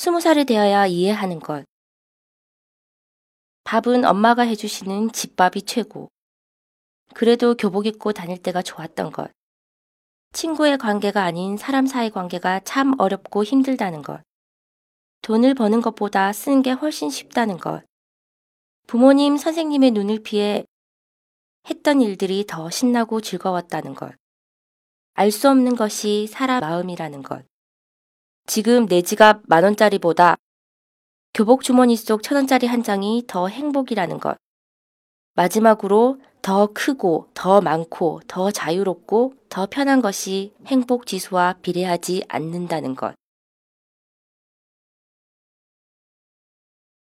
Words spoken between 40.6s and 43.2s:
행복 지수와 비례하지 않는다는 것.